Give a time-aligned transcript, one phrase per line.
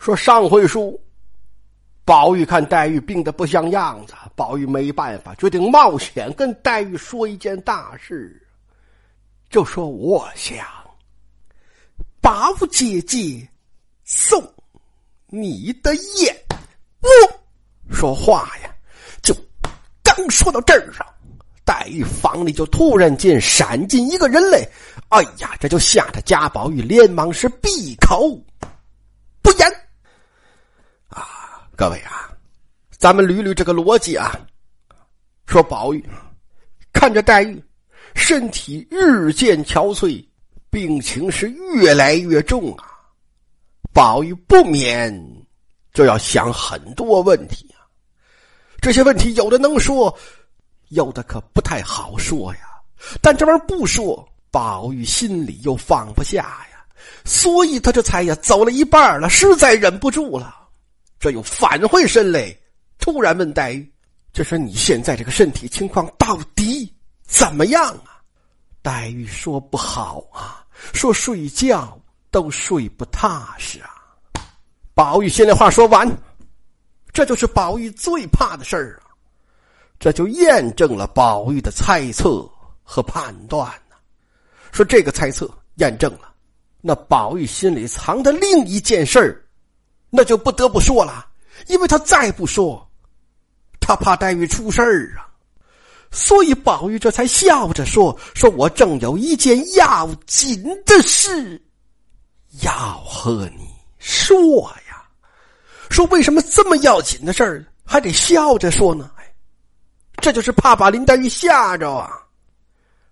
[0.00, 0.98] 说上回书，
[2.06, 8.42] 宝玉看黛玉病得不像样子，宝玉没办法，决定冒险跟黛玉说一件大事，
[9.50, 10.66] 就说我想，
[12.18, 13.46] 宝姐姐
[14.02, 14.42] 送
[15.26, 16.34] 你的宴。
[17.02, 18.74] 我说话呀，
[19.20, 19.36] 就
[20.02, 21.06] 刚说到这儿上，
[21.62, 24.66] 黛玉房里就突然间闪进一个人来，
[25.10, 28.34] 哎呀，这就吓得贾宝玉连忙是闭口
[29.42, 29.70] 不言。
[31.80, 32.30] 各位啊，
[32.98, 34.38] 咱们捋捋这个逻辑啊。
[35.46, 36.06] 说宝玉
[36.92, 37.64] 看着黛玉
[38.14, 40.22] 身体日渐憔悴，
[40.68, 42.84] 病情是越来越重啊，
[43.94, 45.10] 宝玉不免
[45.94, 47.88] 就要想很多问题啊。
[48.82, 50.14] 这些问题有的能说，
[50.88, 52.60] 有的可不太好说呀。
[53.22, 56.84] 但这玩意儿不说，宝玉心里又放不下呀，
[57.24, 60.58] 所以他这才呀走了一半了，实在忍不住了。
[61.20, 62.52] 这又返回身来，
[62.98, 63.92] 突然问黛玉
[64.32, 66.90] ：“就说你现在这个身体情况到底
[67.22, 68.18] 怎么样啊？”
[68.80, 73.90] 黛玉说：“不好啊，说睡觉都睡不踏实啊。”
[74.94, 76.10] 宝玉心里话说完，
[77.12, 79.12] 这就是宝玉最怕的事儿啊！
[79.98, 82.50] 这就验证了宝玉的猜测
[82.82, 83.96] 和判断呢。
[84.72, 86.34] 说这个猜测验证了，
[86.80, 89.44] 那宝玉心里藏的另一件事儿。
[90.10, 91.26] 那就不得不说了，
[91.68, 92.84] 因为他再不说，
[93.78, 95.30] 他怕黛玉出事儿啊，
[96.10, 101.62] 所以宝玉这才笑着说：“说我正有一件要紧的事，
[102.62, 105.04] 要和你说呀。
[105.88, 109.10] 说为什么这么要紧的事儿还得笑着说呢？
[109.16, 109.32] 哎，
[110.16, 112.10] 这就是怕把林黛玉吓着啊。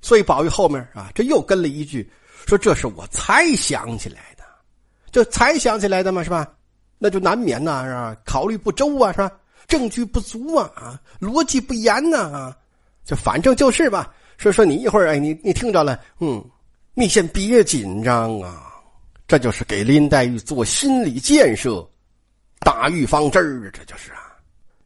[0.01, 2.11] 所以宝玉后面啊，这又跟了一句
[2.47, 4.45] 说：这是我才想起来的，
[5.13, 6.47] 就才想起来的嘛，是吧？”
[6.99, 8.17] 那就难免呐，是吧？
[8.25, 9.31] 考虑不周啊，是吧？
[9.67, 12.57] 证据不足啊，啊，逻辑不严呐，啊，
[13.05, 14.13] 就反正就是吧。
[14.37, 16.45] 说说你一会儿，哎，你你听着了，嗯，
[16.95, 18.73] 你先别紧张啊，
[19.27, 21.87] 这就是给林黛玉做心理建设，
[22.61, 24.19] 打预防针儿，这就是啊。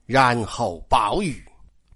[0.07, 1.43] 然后宝玉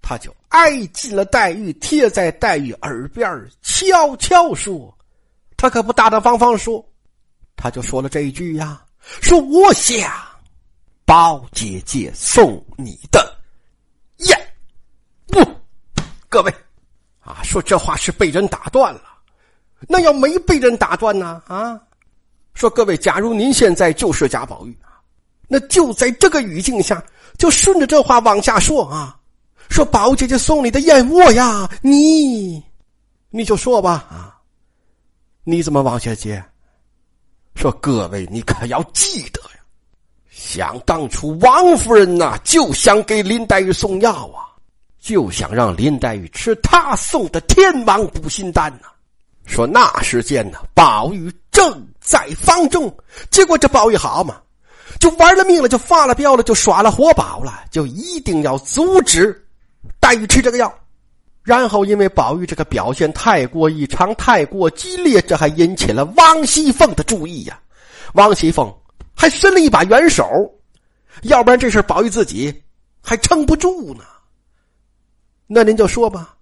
[0.01, 3.29] 他就挨近了黛玉，贴在黛玉耳边
[3.61, 4.97] 悄悄说
[5.57, 6.83] ：“他可不大大方方说，
[7.57, 8.81] 他就说了这一句呀。”
[9.21, 10.11] 说：“我想，
[11.05, 13.37] 宝姐姐送你的
[14.17, 14.37] 燕。”
[15.27, 15.43] 不，
[16.29, 16.53] 各位
[17.19, 19.01] 啊，说这话是被人打断了。
[19.87, 21.41] 那要没被人打断呢？
[21.47, 21.79] 啊，
[22.53, 24.97] 说各位，假如您现在就是贾宝玉啊，
[25.47, 27.03] 那就在这个语境下，
[27.37, 29.19] 就顺着这话往下说啊。
[29.69, 32.63] 说宝姐姐送你的燕窝呀，你，
[33.29, 34.39] 你就说吧啊，
[35.43, 36.43] 你怎么往下接？
[37.57, 39.59] 说各位，你可要记得呀！
[40.29, 44.45] 想当初王夫人呐，就想给林黛玉送药啊，
[44.99, 48.87] 就想让林黛玉吃她送的天王补心丹呐。
[49.45, 52.95] 说那时间呢，宝玉正在房中，
[53.31, 54.37] 结果这宝玉好嘛，
[54.99, 59.47] 就玩了命了，就发了飙了，就耍了活宝了，就一定要阻止
[59.99, 60.71] 黛玉吃这个药。
[61.47, 67.57] 然后因为宝玉这个表现太过异常、太过激烈，这还引起了王熙凤的注意呀。
[68.15, 68.69] 王熙凤
[69.15, 70.25] 还伸了一把援手，
[71.21, 72.53] 要不然这事宝玉自己
[73.01, 74.03] 还撑不住呢。
[75.47, 76.35] 那您就说吧，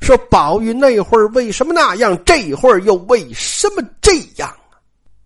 [0.00, 4.78] 说宝玉那会儿为什么那样，这会儿又为什么这样啊？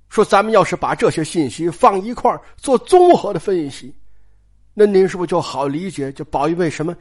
[0.09, 3.95] 说咱们要是把这些信息放一块做综合的分析，
[4.73, 6.11] 那您是不是就好理解？
[6.13, 6.97] 就宝玉为什么？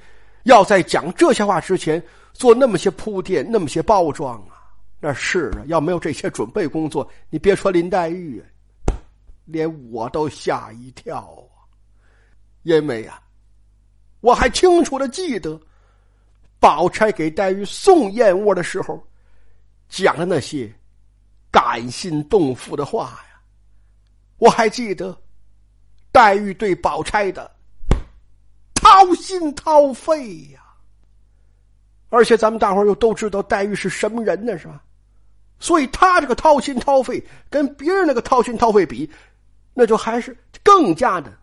[0.48, 2.02] 要在讲这些话之前
[2.34, 4.64] 做那么些铺垫、那么些包装啊？
[5.00, 8.42] 那是啊，要没有这些准备工作，你别说林黛玉，
[9.46, 11.68] 连我都吓一跳啊！
[12.64, 13.22] 因为呀，
[14.22, 15.60] 我还清楚的记得，
[16.60, 19.06] 宝钗给黛玉送燕窝的时候，
[19.90, 20.74] 讲的那些
[21.52, 23.42] 感心动腹的话呀，
[24.38, 25.16] 我还记得
[26.12, 27.57] 黛玉对宝钗的。
[28.88, 30.62] 掏心掏肺呀！
[32.10, 34.82] 而且咱们大伙又都知道黛玉是什么人呢，是吧？
[35.60, 39.10] 所以他这个掏心掏肺，跟别人那个掏心掏肺比，
[39.74, 41.34] 那就还是更加的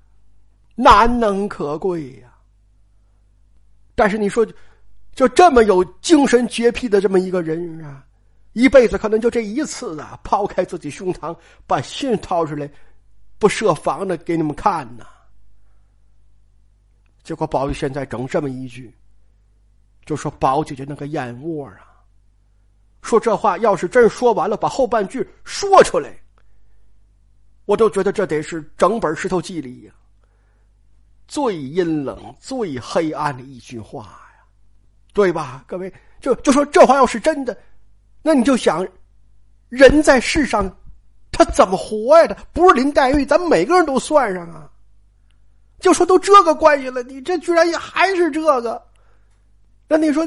[0.74, 2.32] 难能可贵呀。
[3.94, 4.46] 但是你说，
[5.14, 8.02] 就这么有精神洁癖的这么一个人啊，
[8.54, 11.36] 一辈子可能就这一次啊，抛开自己胸膛，
[11.66, 12.68] 把心掏出来，
[13.38, 15.04] 不设防的给你们看呢。
[17.24, 18.94] 结果宝玉现在整这么一句，
[20.04, 22.04] 就说宝姐姐那个燕窝啊，
[23.00, 26.14] 说这话要是真说完了，把后半句说出来，
[27.64, 29.92] 我都觉得这得是整本石头记里呀
[31.26, 34.44] 最阴冷、最黑暗的一句话呀，
[35.14, 35.64] 对吧？
[35.66, 35.90] 各位，
[36.20, 37.56] 就就说这话要是真的，
[38.20, 38.86] 那你就想，
[39.70, 40.70] 人在世上，
[41.32, 42.26] 他怎么活呀？
[42.26, 44.70] 他不是林黛玉，咱们每个人都算上啊。
[45.84, 48.82] 就说都这个关系了，你这居然也还是这个？
[49.86, 50.26] 那你说，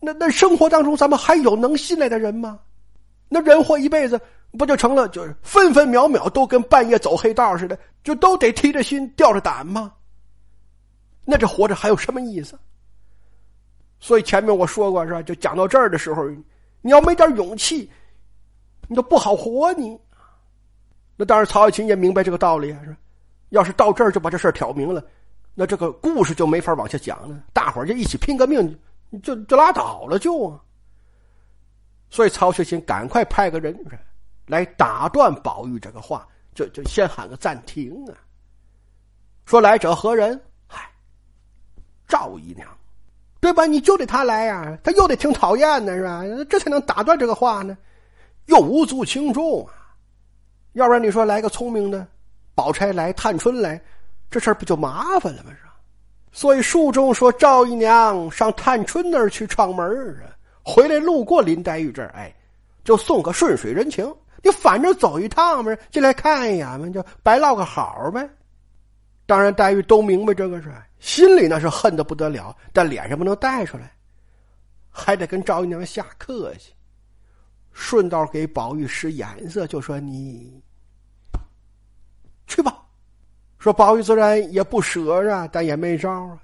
[0.00, 2.58] 那那生活当中咱们还有能信赖的人吗？
[3.28, 4.18] 那人活一辈子，
[4.56, 9.92] 不就成了就是分分秒秒都跟半夜走黑道似的，就都得提着心吊着胆吗？
[11.26, 12.58] 那这活着还有什么意思？
[14.00, 15.20] 所以前面我说过是吧？
[15.20, 16.26] 就讲到这儿的时候，
[16.80, 17.90] 你要没点勇气，
[18.88, 19.70] 你都不好活。
[19.74, 19.94] 你
[21.18, 22.96] 那当然，曹雪芹也明白这个道理啊，是吧？
[23.50, 25.04] 要是到这儿就把这事儿挑明了，
[25.54, 27.42] 那这个故事就没法往下讲了。
[27.52, 28.78] 大伙儿就一起拼个命，
[29.22, 30.58] 就就拉倒了，就。
[32.10, 33.76] 所以曹雪芹赶快派个人
[34.46, 38.14] 来打断宝玉这个话，就就先喊个暂停啊。
[39.44, 40.40] 说来者何人？
[40.66, 40.90] 嗨，
[42.08, 42.68] 赵姨娘，
[43.40, 43.64] 对吧？
[43.66, 46.22] 你就得他来呀，他又得挺讨厌的是吧？
[46.48, 47.76] 这才能打断这个话呢，
[48.46, 49.72] 又无足轻重啊。
[50.72, 52.06] 要不然你说来个聪明的。
[52.56, 53.80] 宝钗来，探春来，
[54.30, 55.50] 这事儿不就麻烦了吗？
[55.52, 55.58] 是？
[56.32, 59.86] 所以书中说赵姨娘上探春那儿去串门
[60.22, 60.32] 啊，
[60.64, 62.34] 回来路过林黛玉这儿，哎，
[62.82, 64.12] 就送个顺水人情。
[64.42, 68.28] 你反正走一趟嘛，进来看一眼嘛，就白唠个好呗。
[69.26, 73.92] 当然，黛玉都明白这个事心里那是恨得不得了，但脸上不能带出来，
[74.90, 76.72] 还得跟赵姨娘下客气，
[77.72, 80.62] 顺道给宝玉使眼色，就说你。
[82.46, 82.76] 去吧，
[83.58, 86.38] 说宝玉自然也不舍啊，但也没招啊，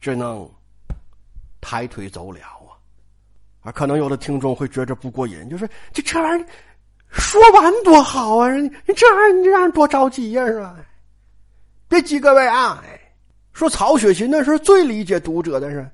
[0.00, 0.48] 只能
[1.60, 2.56] 抬腿走了啊。
[3.62, 6.46] 啊，可能有的听众会觉着不过瘾，就是这这玩意儿
[7.10, 10.76] 说完多好啊，你这玩意儿你让人多着急呀，是吧？
[11.86, 12.82] 别急，各位啊，
[13.52, 15.86] 说曹雪芹那是最理解读者的是，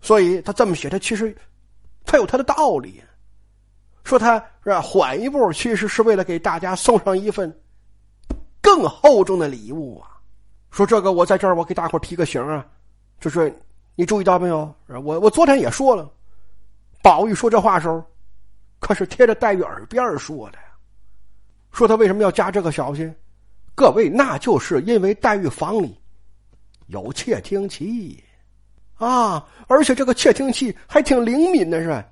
[0.00, 1.36] 所以他这么写，他其实
[2.06, 3.02] 他有他的道理。
[4.04, 7.54] 说他是，缓一步，其实是为了给大家送上一份。
[8.64, 10.16] 更厚重的礼物啊！
[10.70, 12.66] 说这个，我在这儿，我给大伙提个醒啊，
[13.20, 13.54] 就是
[13.94, 14.74] 你注意到没有？
[14.86, 16.10] 我我昨天也说了，
[17.02, 18.02] 宝玉说这话时候，
[18.80, 20.64] 可是贴着黛玉耳边说的呀。
[21.72, 23.14] 说他为什么要加这个小心？
[23.74, 26.00] 各位，那就是因为黛玉房里
[26.86, 28.24] 有窃听器
[28.94, 32.02] 啊，而且这个窃听器还挺灵敏的，是吧？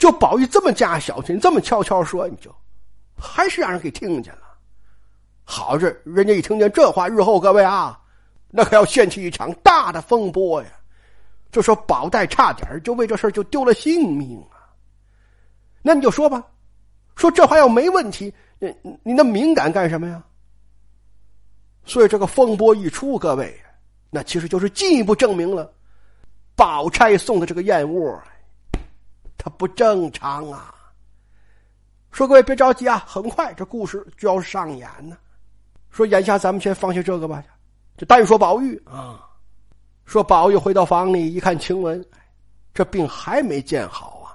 [0.00, 2.52] 就宝玉这么加小心，这么悄悄说，你就
[3.16, 4.40] 还是让人给听见了。
[5.52, 8.00] 好着，人家一听见这话，日后各位啊，
[8.48, 10.68] 那可要掀起一场大的风波呀！
[11.50, 14.72] 就说宝黛差点就为这事就丢了性命啊。
[15.82, 16.42] 那你就说吧，
[17.16, 20.24] 说这话要没问题，你你那敏感干什么呀？
[21.84, 23.54] 所以这个风波一出，各位，
[24.08, 25.70] 那其实就是进一步证明了，
[26.56, 28.18] 宝钗送的这个燕窝，
[29.36, 30.74] 它不正常啊。
[32.10, 35.14] 说各位别着急啊，很快这故事就要上演呢。
[35.92, 37.44] 说眼下咱们先放下这个吧，
[37.96, 39.20] 就单说宝玉啊。
[40.04, 42.04] 说宝玉回到房里一看晴雯，
[42.74, 44.34] 这病还没见好啊，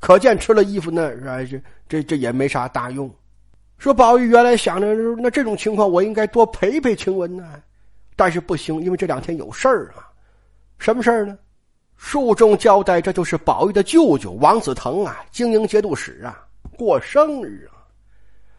[0.00, 1.12] 可见吃了衣服呢，
[1.46, 3.12] 这这这也没啥大用。
[3.78, 7.44] 说宝玉原来想着，那这种情况我应该多陪陪晴雯呢，
[8.16, 10.08] 但是不行，因为这两天有事儿啊。
[10.78, 11.36] 什么事儿呢？
[11.96, 16.46] 书中交代，这就是宝玉的舅舅王子腾啊，经营节度使啊，
[16.78, 17.75] 过生日啊。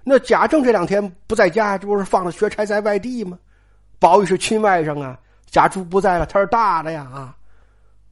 [0.09, 3.37] 那贾政这两天不在家，这不是放了薛差在外地吗？
[3.99, 7.35] 宝玉是亲外甥啊，贾珠不在了，他是大的呀啊，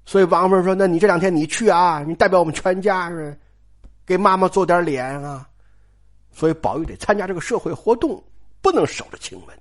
[0.03, 3.39] 所以王夫人说：“那你这两天你去啊，你代表我们全家是，
[4.05, 5.47] 给妈妈做点脸啊。”
[6.35, 8.21] 所以宝玉得参加这个社会活动，
[8.61, 9.57] 不能守着晴雯。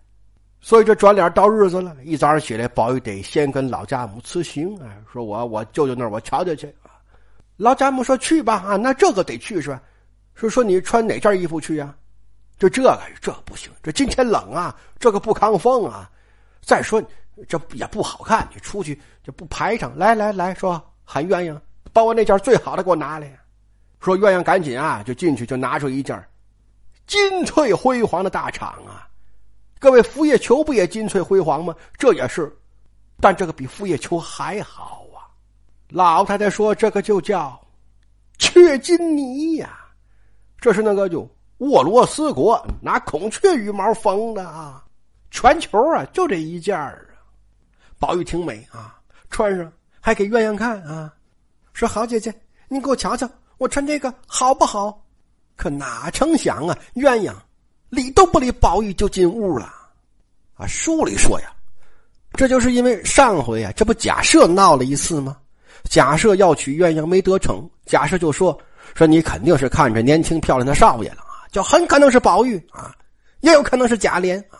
[0.60, 6.98] 所以这转脸到日子了，一早上起来，宝玉得先跟老家母辞行啊，说我我舅舅那儿我瞧瞧去啊。
[7.58, 9.80] 老家母说：“去吧啊，那这个得去是吧？
[10.34, 11.94] 说说你穿哪件衣服去呀？”
[12.58, 13.70] 就这个，这不行。
[13.82, 16.10] 这今天冷啊，这个不抗风啊。
[16.62, 17.02] 再说
[17.48, 19.96] 这也不好看，你出去就不排场。
[19.98, 21.60] 来来来说，喊鸳鸯
[21.92, 23.38] 把我那件最好的给我拿来。
[24.00, 26.24] 说鸳鸯赶紧啊，就进去就拿出一件
[27.06, 29.08] 金翠辉煌的大氅啊。
[29.78, 31.74] 各位，福叶球不也金翠辉煌吗？
[31.98, 32.50] 这也是，
[33.20, 35.28] 但这个比福叶球还好啊。
[35.88, 37.60] 老太太说，这个就叫
[38.38, 39.78] 雀金泥呀。
[40.60, 41.28] 这是那个就。
[41.64, 44.84] 沃罗斯国拿孔雀羽毛缝的啊，
[45.30, 47.16] 全球啊就这一件儿啊。
[47.98, 48.98] 宝玉挺美啊，
[49.30, 51.12] 穿上还给鸳鸯看啊，
[51.72, 52.34] 说：“好姐姐，
[52.68, 55.02] 你给我瞧瞧，我穿这个好不好？”
[55.56, 57.32] 可哪成想啊，鸳鸯
[57.88, 59.72] 理都不理宝玉就进屋了。
[60.54, 61.50] 啊，书里说呀，
[62.34, 65.36] 这就是因为上回啊，这不假设闹了一次吗？
[65.84, 68.58] 假设要娶鸳鸯没得逞，假设就说
[68.94, 71.23] 说你肯定是看着年轻漂亮的少爷了，
[71.54, 72.92] 就很可能是宝玉啊，
[73.38, 74.58] 也有可能是贾琏啊。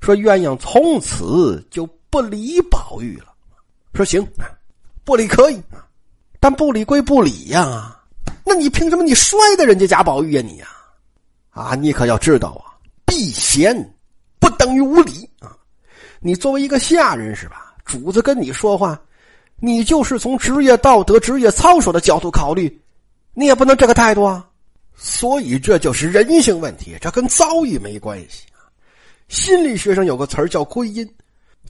[0.00, 3.34] 说鸳鸯从此就不理宝玉了。
[3.92, 4.24] 说行，
[5.02, 5.60] 不理可以，
[6.38, 8.00] 但不理归不理呀，
[8.44, 10.68] 那你凭什么你摔的人家贾宝玉呀你呀？
[11.50, 13.74] 啊，你可要知道啊，避嫌
[14.38, 15.56] 不等于无礼啊。
[16.20, 17.74] 你作为一个下人是吧？
[17.84, 18.96] 主子跟你说话。
[19.58, 22.80] 你就是从职业道德、职业操守的角度考虑，
[23.34, 24.48] 你也不能这个态度啊。
[24.96, 28.64] 所以这就是人性问题，这跟遭遇没关系啊。
[29.28, 31.08] 心理学上有个词叫归因，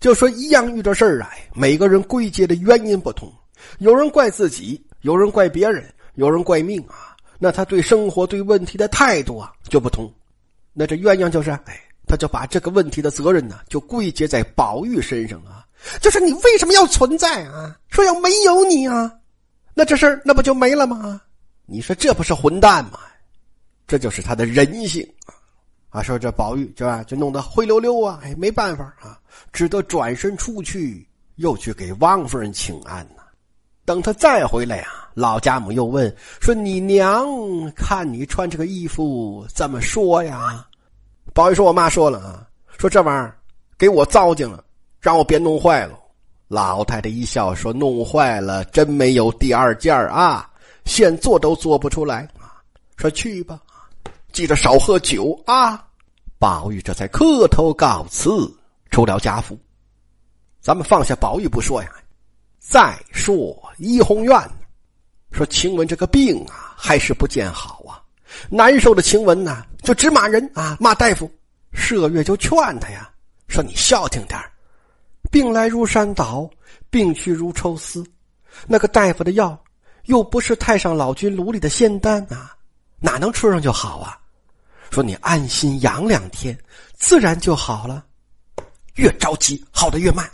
[0.00, 3.32] 就说一样遇着事儿来，每个人归结的原因不同，
[3.78, 7.16] 有人怪自己，有人怪别人，有人怪命啊。
[7.38, 10.10] 那他对生活、对问题的态度啊就不同。
[10.72, 15.66] 那这鸳鸯就是，哎，他就把这个问题的责任呢就归结在宝玉身上了。
[16.00, 17.76] 就是你为什么要存在啊？
[17.88, 19.12] 说要没有你啊，
[19.74, 21.20] 那这事儿那不就没了吗？
[21.66, 23.00] 你说这不是混蛋吗？
[23.86, 25.34] 这就是他的人性啊！
[25.90, 29.18] 啊，说这宝玉是吧，就弄得灰溜溜啊，哎，没办法啊，
[29.52, 33.22] 只得转身出去，又去给王夫人请安呢。
[33.84, 37.24] 等他再回来啊，老家母又问说：“你娘
[37.76, 40.66] 看你穿这个衣服怎么说呀？”
[41.32, 42.46] 宝玉说：“我妈说了啊，
[42.78, 43.38] 说这玩意儿
[43.78, 44.64] 给我糟践了。”
[45.00, 45.96] 让我别弄坏了，
[46.48, 50.50] 老太太一笑说：“弄坏了，真没有第二件啊，
[50.84, 52.58] 现做都做不出来啊。”
[52.98, 53.60] 说去吧，
[54.36, 55.82] 记着少喝酒啊。
[56.38, 58.54] 宝玉这才磕头告辞，
[58.90, 59.58] 出了贾府。
[60.60, 61.90] 咱们放下宝玉不说呀，
[62.58, 64.38] 再说怡红院，
[65.32, 67.96] 说晴雯这个病啊，还是不见好啊，
[68.50, 71.30] 难受的晴雯呐，就直骂人啊，骂大夫。
[71.72, 73.10] 麝月就劝他呀，
[73.48, 74.38] 说你消停点
[75.30, 76.46] 病来如山倒，
[76.90, 78.04] 病去如抽丝。
[78.66, 79.58] 那个大夫的药
[80.04, 82.54] 又不是太上老君炉里的仙丹啊，
[83.00, 84.20] 哪能吃上就好啊？
[84.90, 86.56] 说你安心养两天，
[86.96, 88.04] 自然就好了。
[88.94, 90.28] 越着急好的越慢。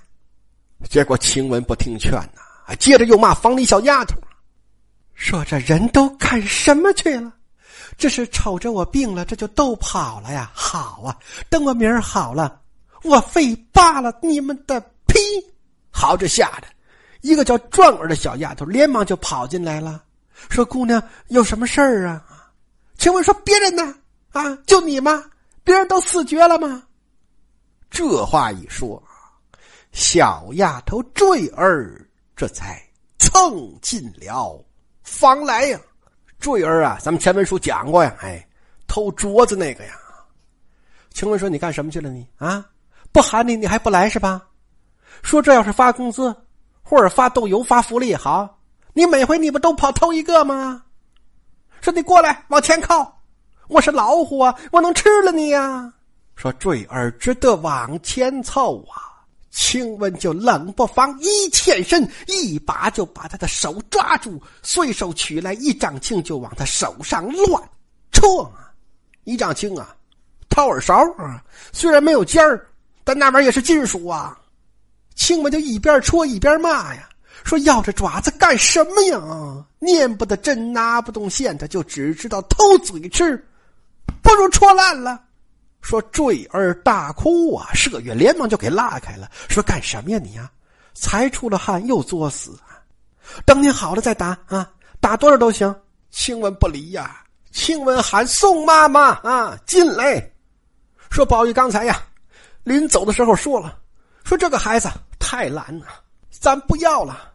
[0.88, 4.16] 结果晴雯不听劝呐，接着又骂房里小丫头，
[5.14, 7.32] 说这人都干什么去了？
[7.98, 10.50] 这是瞅着我病了，这就都跑了呀？
[10.54, 11.16] 好啊，
[11.48, 12.60] 等我明儿好了。
[13.02, 15.18] 我非扒了你们的皮！
[15.90, 16.68] 好，这吓得
[17.20, 20.02] 一个叫壮儿的小丫头连忙就跑进来了，
[20.48, 22.24] 说：“姑娘有什么事儿啊？”
[22.96, 23.94] 请问说别人呢？
[24.32, 25.24] 啊，就你吗？
[25.64, 26.82] 别人都死绝了吗？
[27.90, 29.00] 这话一说，
[29.92, 32.82] 小丫头坠儿这才
[33.18, 34.64] 蹭进了
[35.02, 35.80] 房来呀。
[36.40, 38.44] 坠儿啊，咱们前文书讲过呀，哎，
[38.86, 39.92] 偷镯子那个呀。
[41.10, 42.10] 请问说你干什么去了？
[42.10, 42.66] 你啊？
[43.12, 44.42] 不喊你，你还不来是吧？
[45.22, 46.34] 说这要是发工资，
[46.82, 48.58] 或者发豆油、发福利好，
[48.94, 50.82] 你每回你不都跑偷一个吗？
[51.82, 53.21] 说你过来往前靠，
[53.72, 55.90] 我是老虎啊，我能吃了你呀！
[56.36, 67.62] 说坠儿只得往前凑啊，青雯就冷不防一欠身，一把就把他的手抓住，随手取来一丈青就往他手上乱
[68.12, 68.70] 戳啊！
[69.24, 69.96] 一丈青啊，
[70.50, 72.66] 掏耳勺啊，虽然没有尖儿。
[73.04, 74.38] 但那玩意儿也是金属啊！
[75.16, 77.08] 青雯就一边戳一边骂呀，
[77.42, 79.66] 说：“要这爪子干什么呀？
[79.80, 83.44] 念不得针，拿不动线，他就只知道偷嘴吃，
[84.22, 85.20] 不如戳烂了。”
[85.82, 90.48] 说坠儿大哭啊，麝月连忙就给拉开了，说：“干什么呀你呀？
[90.94, 92.78] 才出了汗又作死啊！
[93.44, 95.74] 等你好了再打啊，打多少都行。”
[96.10, 100.30] 青雯不离呀，青雯喊宋妈妈啊进来，
[101.10, 102.00] 说：“宝玉刚才呀。”
[102.64, 103.76] 临走的时候说了，
[104.22, 104.88] 说这个孩子
[105.18, 105.86] 太懒了，
[106.30, 107.32] 咱不要了。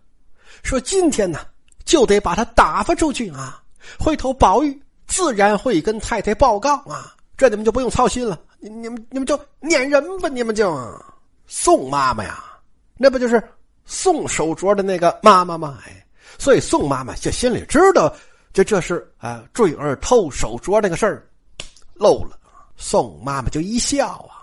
[0.64, 1.40] 说今天呢，
[1.84, 3.62] 就得把他打发出去啊。
[4.00, 8.40] 回头宝玉自然会跟太太报告啊，这你们就不用操心了。
[8.60, 10.78] 你你们你们就撵人吧，你们就
[11.46, 12.44] 宋妈妈呀，
[12.98, 13.42] 那不就是
[13.86, 15.80] 宋手镯的那个妈妈吗？
[15.88, 16.06] 哎，
[16.38, 18.14] 所以宋妈妈就心里知道，
[18.54, 21.28] 就这是啊，坠儿偷手镯那个事儿
[21.94, 22.38] 漏了。
[22.76, 24.36] 宋妈妈就一笑啊。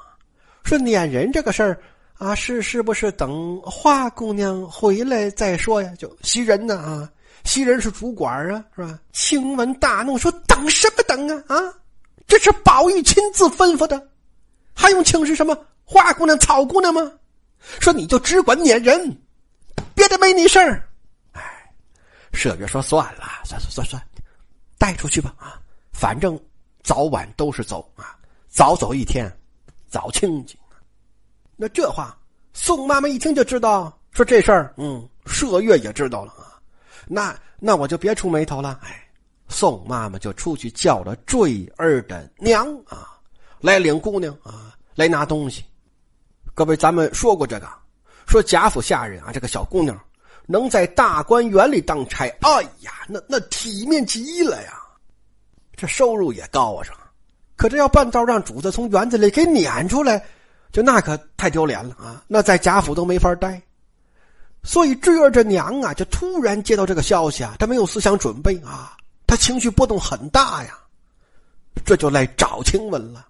[0.64, 1.78] 说撵人这个事儿
[2.16, 5.92] 啊，是是不是等花姑娘回来再说呀？
[5.98, 7.10] 就袭人呢啊，
[7.44, 8.98] 袭人是主管啊，是吧？
[9.12, 11.56] 晴雯大怒说：“等什么等啊？
[11.56, 11.74] 啊，
[12.26, 14.08] 这是宝玉亲自吩咐的，
[14.74, 17.12] 还用请示什么花姑娘、草姑娘吗？
[17.80, 19.16] 说你就只管撵人，
[19.94, 20.88] 别的没你事儿。”
[21.32, 21.42] 哎，
[22.32, 24.02] 麝月说：“算了，算算算算，
[24.78, 25.60] 带出去吧啊，
[25.92, 26.38] 反正
[26.82, 28.16] 早晚都是走啊。”
[28.48, 29.28] 早走一天，
[29.88, 30.56] 早清净。
[31.56, 32.16] 那这话，
[32.52, 36.53] 宋妈妈一听就知道，说这事儿，嗯，麝月也知道了啊。
[37.06, 38.78] 那那我就别出眉头了。
[38.82, 39.06] 哎，
[39.48, 43.18] 宋妈妈就出去叫了坠儿的娘啊，
[43.60, 45.64] 来领姑娘啊，来拿东西。
[46.54, 47.68] 各位，咱们说过这个，
[48.26, 49.98] 说贾府下人啊，这个小姑娘
[50.46, 54.80] 能在大观园里当差，哎呀，那那体面极了呀，
[55.74, 56.82] 这收入也高啊，
[57.56, 60.24] 可这要半道让主子从园子里给撵出来，
[60.72, 62.24] 就那可太丢脸了啊！
[62.26, 63.60] 那在贾府都没法待。
[64.66, 70.78] 所以坠儿这娘啊，就突然接到这个消息啊，她没有思想准备啊，她情绪波动很大呀，
[71.84, 73.26] 这就来找晴雯了，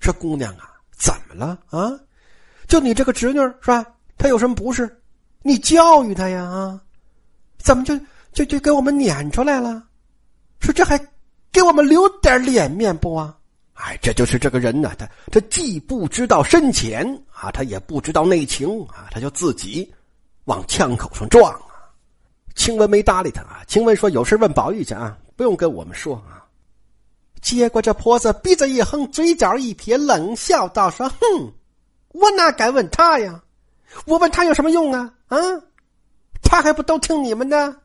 [0.00, 1.92] 说：“姑娘啊，怎么了啊？
[2.66, 3.86] 就你这个侄女是吧？
[4.18, 5.00] 她有什么不是？
[5.42, 6.80] 你教育她呀啊？
[7.56, 7.96] 怎么就
[8.32, 9.80] 就就给我们撵出来了？
[10.58, 10.98] 说这还
[11.52, 13.38] 给我们留点脸面不啊？
[13.74, 19.88] 哎，这就是这个人呢，他他既不知道深浅啊，他也不知道内情啊，他就自己。”
[20.44, 21.60] 往枪口上撞啊！
[22.54, 23.62] 晴雯没搭理他啊。
[23.66, 26.44] 晴雯说：“有事问宝玉去啊，不用跟我们说啊。”
[27.42, 31.52] 结果这婆子鼻子一哼，嘴角一撇，冷笑道：“说哼，
[32.08, 33.42] 我哪敢问他呀？
[34.06, 35.12] 我问他有什么用啊？
[35.28, 35.38] 啊，
[36.42, 37.76] 他还不都听你们的？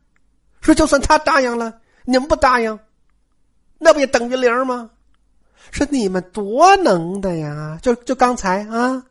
[0.62, 1.74] 说就算他答应了，
[2.06, 2.80] 你们不答应，
[3.78, 4.90] 那不也等于零吗？
[5.72, 7.78] 说你们多能的呀！
[7.82, 9.04] 就就刚才啊。”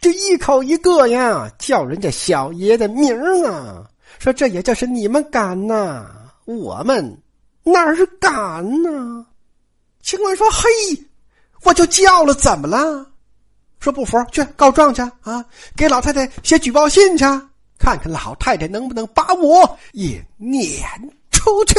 [0.00, 3.84] 这一口一个呀，叫人家小爷的名啊！
[4.18, 6.06] 说这也就是你们敢呐，
[6.44, 7.22] 我们
[7.64, 9.26] 哪儿敢呢？
[10.02, 10.68] 晴雯说：“嘿，
[11.64, 13.06] 我就叫了，怎么了？
[13.80, 15.44] 说不服去告状去啊！
[15.76, 17.24] 给老太太写举报信去，
[17.78, 20.78] 看看老太太能不能把我也撵
[21.30, 21.74] 出去。”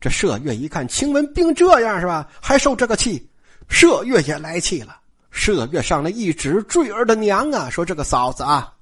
[0.00, 3.28] 这麝月一看晴雯病这样是吧，还受这个气，
[3.68, 4.98] 麝月也来气了。
[5.32, 8.74] 麝月上来一指坠儿的娘啊，说：“这个嫂子啊，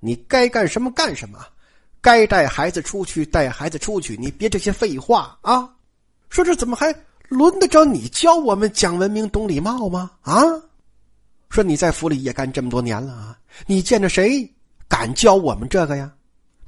[0.00, 1.38] 你该干什么干什么，
[2.00, 5.70] 该带孩子出去带孩子出去，你别这些废话啊！
[6.30, 6.94] 说这怎么还
[7.28, 10.10] 轮得着你教我们讲文明、懂礼貌吗？
[10.22, 10.42] 啊？
[11.50, 14.50] 说你在府里也干这么多年了啊，你见着谁
[14.88, 16.10] 敢教我们这个呀？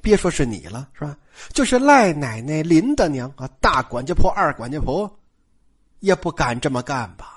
[0.03, 1.17] 别说是你了，是吧？
[1.55, 5.11] 就是赖奶奶、林大娘啊，大管家婆、二管家婆，
[6.01, 7.37] 也不敢这么干吧？”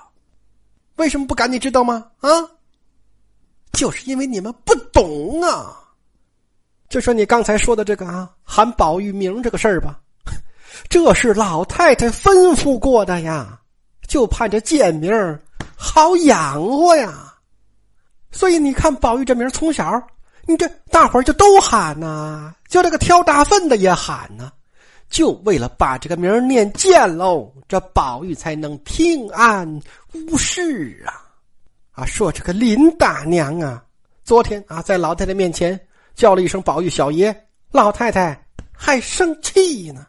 [0.96, 1.50] 为什么不敢？
[1.50, 2.06] 你知道吗？
[2.20, 2.30] 啊，
[3.72, 5.78] 就是因为你们不懂啊！
[6.88, 9.98] 就说你刚才说的这个啊，喊宝玉名这个事儿吧，
[10.90, 13.58] 这是老太太吩咐过的呀，
[14.06, 15.10] 就盼着贱名
[15.76, 17.34] 好养活呀。
[18.30, 19.90] 所以你看，宝玉这名从小，
[20.46, 24.52] 你这大伙儿就都喊呐，就这个挑大粪的也喊呐。
[25.12, 29.68] 就为了把这个名念贱喽，这宝玉才能平安
[30.14, 31.28] 无事啊！
[31.92, 33.84] 啊，说这个林大娘啊，
[34.24, 35.78] 昨天啊，在老太太面前
[36.14, 40.06] 叫了一声“宝玉小爷”，老太太还生气呢。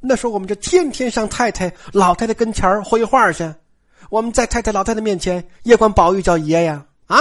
[0.00, 3.54] 那时候我们这天天上太太、老太太跟前儿回话去，
[4.08, 7.20] 我们在太太、老太太面前也管宝玉叫爷呀，啊。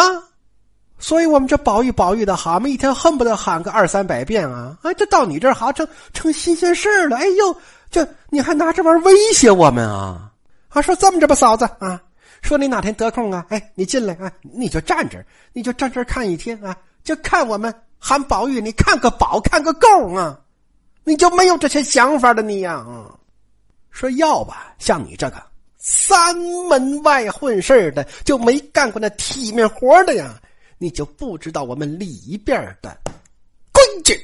[1.01, 4.77] 所以我们这宝玉宝玉的好，我们一天恨不得喊个二三百遍啊！
[4.83, 7.17] 哎，这到你这儿好成成新鲜事了。
[7.17, 7.55] 哎呦，
[7.89, 10.31] 这你还拿这玩意儿威胁我们啊？
[10.69, 11.99] 啊，说这么着吧，嫂子啊，
[12.43, 20.39] 说你哪天得空啊，哎，你进来啊，你就站这儿，你就站这儿看一天啊，就看我们喊宝玉，你看个饱，看个够啊！
[21.03, 22.73] 你就没有这些想法的你呀？
[22.75, 23.09] 啊
[23.89, 25.43] 说要吧，像你这个
[25.77, 26.37] 三
[26.69, 30.39] 门外混事的，就没干过那体面活的呀。
[30.81, 32.97] 你就不知道我们里边的
[33.71, 34.19] 规矩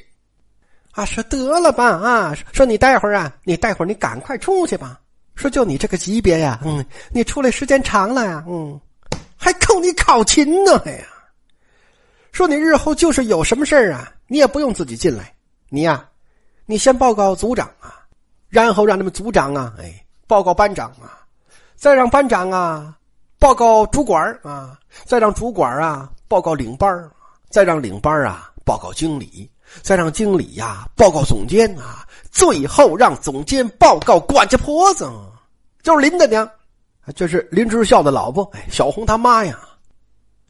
[0.92, 1.06] 啊？
[1.06, 2.36] 说得了吧啊！
[2.52, 5.00] 说你待会儿啊，你待会儿你赶快出去吧。
[5.36, 8.82] 说就你这个级别呀，嗯，你出来时间长了呀，嗯，
[9.36, 11.06] 还扣你考勤呢，哎呀！
[12.32, 15.32] 说你日后就是有什么事儿啊，你也不用自己进来，
[15.70, 16.10] 你呀，
[16.66, 18.02] 你先报告组长啊，
[18.50, 21.22] 然后让他们组长啊，哎，报告班长啊，
[21.76, 22.98] 再让班长啊
[23.38, 26.12] 报告主管啊，再让主管啊。
[26.28, 27.10] 报告领班
[27.50, 29.50] 再让领班啊报告经理，
[29.82, 35.10] 再让经理呀报告总监啊，最后让总监报告管家婆子，
[35.82, 36.50] 就是林大娘，
[37.16, 39.60] 就是林之孝的老婆，小红他妈呀。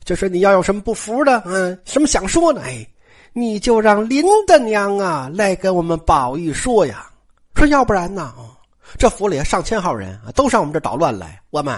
[0.03, 2.87] 就是你要有什么不服的，嗯，什么想说的，哎，
[3.33, 7.11] 你就让林大娘啊来跟我们宝玉说呀，
[7.55, 8.33] 说要不然呢，
[8.97, 11.77] 这府里上千号人啊，都上我们这捣乱来，我们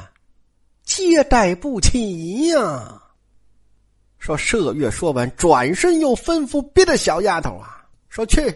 [0.84, 3.02] 接待不起呀。
[4.20, 8.54] 说麝月说完，转身又吩咐别的小丫头啊，说去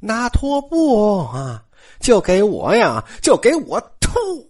[0.00, 1.62] 拿拖布啊，
[2.00, 4.49] 就给我呀，就给我吐。